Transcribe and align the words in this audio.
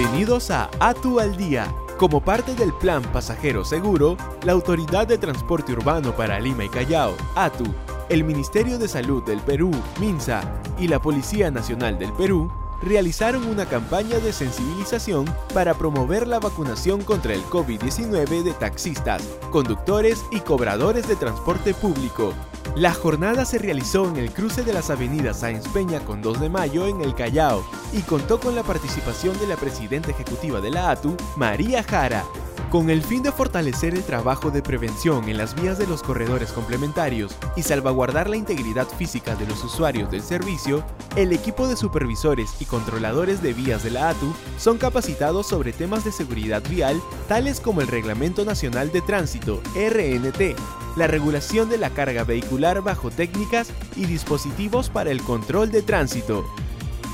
Bienvenidos 0.00 0.50
a 0.50 0.70
ATU 0.80 1.20
al 1.20 1.36
Día. 1.36 1.70
Como 1.98 2.24
parte 2.24 2.54
del 2.54 2.72
Plan 2.72 3.02
Pasajero 3.12 3.66
Seguro, 3.66 4.16
la 4.44 4.52
Autoridad 4.52 5.06
de 5.06 5.18
Transporte 5.18 5.74
Urbano 5.74 6.16
para 6.16 6.40
Lima 6.40 6.64
y 6.64 6.70
Callao, 6.70 7.14
ATU, 7.34 7.64
el 8.08 8.24
Ministerio 8.24 8.78
de 8.78 8.88
Salud 8.88 9.22
del 9.22 9.40
Perú, 9.40 9.70
MINSA, 10.00 10.40
y 10.78 10.88
la 10.88 11.02
Policía 11.02 11.50
Nacional 11.50 11.98
del 11.98 12.14
Perú 12.14 12.50
realizaron 12.80 13.46
una 13.46 13.66
campaña 13.66 14.18
de 14.20 14.32
sensibilización 14.32 15.26
para 15.52 15.74
promover 15.74 16.26
la 16.26 16.40
vacunación 16.40 17.02
contra 17.02 17.34
el 17.34 17.42
COVID-19 17.42 18.42
de 18.42 18.54
taxistas, 18.54 19.22
conductores 19.50 20.24
y 20.30 20.40
cobradores 20.40 21.08
de 21.08 21.16
transporte 21.16 21.74
público. 21.74 22.32
La 22.76 22.94
jornada 22.94 23.44
se 23.44 23.58
realizó 23.58 24.08
en 24.08 24.16
el 24.16 24.32
cruce 24.32 24.62
de 24.62 24.72
las 24.72 24.90
avenidas 24.90 25.40
Sáenz 25.40 25.66
Peña 25.68 26.00
con 26.00 26.22
2 26.22 26.40
de 26.40 26.48
mayo 26.48 26.86
en 26.86 27.00
el 27.00 27.16
Callao 27.16 27.64
y 27.92 28.02
contó 28.02 28.38
con 28.38 28.54
la 28.54 28.62
participación 28.62 29.36
de 29.40 29.48
la 29.48 29.56
presidenta 29.56 30.10
ejecutiva 30.10 30.60
de 30.60 30.70
la 30.70 30.90
ATU, 30.90 31.16
María 31.36 31.82
Jara, 31.82 32.24
con 32.70 32.88
el 32.88 33.02
fin 33.02 33.24
de 33.24 33.32
fortalecer 33.32 33.94
el 33.94 34.04
trabajo 34.04 34.52
de 34.52 34.62
prevención 34.62 35.28
en 35.28 35.36
las 35.36 35.60
vías 35.60 35.76
de 35.76 35.88
los 35.88 36.04
corredores 36.04 36.52
complementarios 36.52 37.36
y 37.56 37.62
salvaguardar 37.62 38.30
la 38.30 38.36
integridad 38.36 38.86
física 38.86 39.34
de 39.34 39.44
los 39.46 39.64
usuarios 39.64 40.08
del 40.10 40.22
servicio, 40.22 40.84
el 41.16 41.32
equipo 41.32 41.66
de 41.66 41.76
supervisores 41.76 42.50
y 42.60 42.66
controladores 42.66 43.42
de 43.42 43.54
vías 43.54 43.82
de 43.82 43.90
la 43.90 44.10
ATU 44.10 44.32
son 44.56 44.78
capacitados 44.78 45.48
sobre 45.48 45.72
temas 45.72 46.04
de 46.04 46.12
seguridad 46.12 46.62
vial 46.70 47.00
tales 47.28 47.58
como 47.58 47.80
el 47.80 47.88
Reglamento 47.88 48.44
Nacional 48.44 48.92
de 48.92 49.00
Tránsito, 49.00 49.60
RNT, 49.74 50.56
la 50.96 51.08
regulación 51.08 51.68
de 51.68 51.78
la 51.78 51.90
carga 51.90 52.22
vehicular 52.22 52.82
bajo 52.82 53.10
técnicas 53.10 53.70
y 53.96 54.04
dispositivos 54.04 54.90
para 54.90 55.10
el 55.10 55.20
control 55.22 55.72
de 55.72 55.82
tránsito. 55.82 56.44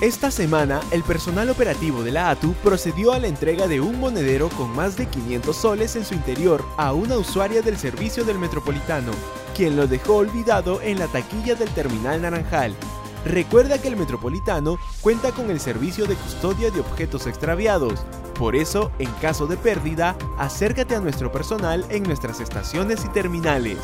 Esta 0.03 0.31
semana, 0.31 0.83
el 0.91 1.03
personal 1.03 1.49
operativo 1.49 2.03
de 2.03 2.13
la 2.13 2.29
ATU 2.29 2.53
procedió 2.63 3.15
a 3.15 3.19
la 3.19 3.29
entrega 3.29 3.67
de 3.67 3.81
un 3.81 3.99
monedero 3.99 4.51
con 4.51 4.77
más 4.77 4.95
de 4.99 5.07
500 5.07 5.57
soles 5.57 5.97
en 5.97 6.05
su 6.05 6.13
interior 6.13 6.63
a 6.77 6.93
una 6.93 7.17
usuaria 7.17 7.63
del 7.63 7.79
servicio 7.79 8.23
del 8.23 8.39
Metropolitano, 8.39 9.13
quien 9.57 9.75
lo 9.75 9.87
dejó 9.87 10.17
olvidado 10.17 10.83
en 10.83 10.99
la 10.99 11.07
taquilla 11.07 11.55
del 11.55 11.71
terminal 11.71 12.21
Naranjal. 12.21 12.75
Recuerda 13.25 13.81
que 13.81 13.89
el 13.89 13.97
Metropolitano 13.97 14.77
cuenta 15.01 15.33
con 15.33 15.51
el 15.51 15.61
servicio 15.61 16.05
de 16.05 16.15
custodia 16.15 16.71
de 16.71 16.81
objetos 16.81 17.27
extraviados. 17.27 18.05
Por 18.39 18.55
eso, 18.55 18.93
en 18.99 19.11
caso 19.13 19.47
de 19.47 19.57
pérdida, 19.57 20.15
acércate 20.37 20.95
a 20.95 21.01
nuestro 21.01 21.33
personal 21.33 21.87
en 21.89 22.03
nuestras 22.03 22.41
estaciones 22.41 23.03
y 23.07 23.09
terminales. 23.09 23.79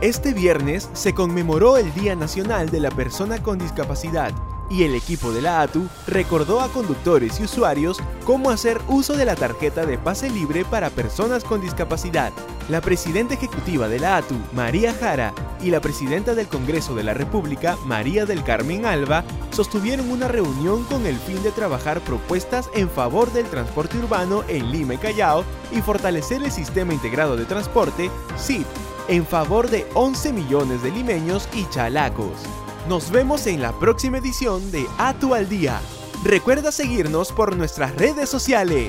Este 0.00 0.32
viernes 0.32 0.88
se 0.94 1.12
conmemoró 1.12 1.76
el 1.76 1.92
Día 1.92 2.16
Nacional 2.16 2.70
de 2.70 2.80
la 2.80 2.90
Persona 2.90 3.42
con 3.42 3.58
Discapacidad 3.58 4.32
y 4.70 4.82
el 4.84 4.94
equipo 4.94 5.32
de 5.32 5.42
la 5.42 5.62
ATU 5.62 5.88
recordó 6.06 6.60
a 6.60 6.68
conductores 6.68 7.40
y 7.40 7.44
usuarios 7.44 7.98
cómo 8.24 8.50
hacer 8.50 8.80
uso 8.88 9.16
de 9.16 9.24
la 9.24 9.34
tarjeta 9.34 9.86
de 9.86 9.98
pase 9.98 10.30
libre 10.30 10.64
para 10.64 10.90
personas 10.90 11.44
con 11.44 11.60
discapacidad. 11.60 12.32
La 12.68 12.80
presidenta 12.80 13.34
ejecutiva 13.34 13.88
de 13.88 13.98
la 13.98 14.18
ATU, 14.18 14.34
María 14.52 14.92
Jara, 14.92 15.32
y 15.62 15.70
la 15.70 15.80
presidenta 15.80 16.34
del 16.34 16.46
Congreso 16.48 16.94
de 16.94 17.02
la 17.02 17.14
República, 17.14 17.76
María 17.84 18.26
del 18.26 18.44
Carmen 18.44 18.84
Alba, 18.84 19.24
sostuvieron 19.50 20.10
una 20.10 20.28
reunión 20.28 20.84
con 20.84 21.06
el 21.06 21.16
fin 21.16 21.42
de 21.42 21.50
trabajar 21.50 22.00
propuestas 22.00 22.68
en 22.74 22.88
favor 22.90 23.32
del 23.32 23.46
transporte 23.46 23.98
urbano 23.98 24.44
en 24.48 24.70
Lima 24.70 24.94
y 24.94 24.98
Callao 24.98 25.44
y 25.72 25.80
fortalecer 25.80 26.42
el 26.42 26.52
sistema 26.52 26.92
integrado 26.92 27.36
de 27.36 27.44
transporte, 27.44 28.10
SIT, 28.36 28.66
en 29.08 29.26
favor 29.26 29.70
de 29.70 29.86
11 29.94 30.32
millones 30.32 30.82
de 30.82 30.90
limeños 30.90 31.48
y 31.54 31.66
chalacos. 31.70 32.57
Nos 32.86 33.10
vemos 33.10 33.46
en 33.46 33.60
la 33.60 33.72
próxima 33.78 34.18
edición 34.18 34.70
de 34.70 34.86
Atu 34.98 35.34
al 35.34 35.48
Día. 35.48 35.80
Recuerda 36.24 36.72
seguirnos 36.72 37.32
por 37.32 37.56
nuestras 37.56 37.94
redes 37.96 38.28
sociales. 38.28 38.88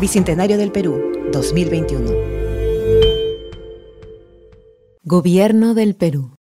Bicentenario 0.00 0.56
del 0.56 0.72
Perú, 0.72 1.30
2021. 1.32 2.10
Gobierno 5.02 5.74
del 5.74 5.94
Perú. 5.94 6.39